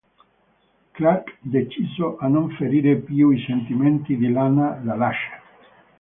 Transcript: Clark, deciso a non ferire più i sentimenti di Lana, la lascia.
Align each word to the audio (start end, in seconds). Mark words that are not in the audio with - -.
Clark, 0.95 1.37
deciso 1.41 2.17
a 2.19 2.25
non 2.27 2.49
ferire 2.49 2.95
più 2.97 3.29
i 3.29 3.39
sentimenti 3.45 4.17
di 4.17 4.31
Lana, 4.31 4.81
la 4.83 4.95
lascia. 4.95 5.39